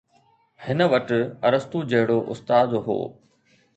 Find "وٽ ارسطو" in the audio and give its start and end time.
0.93-1.79